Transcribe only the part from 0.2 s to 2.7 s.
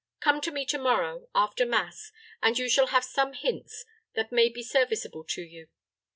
to me to morrow, after mass, and you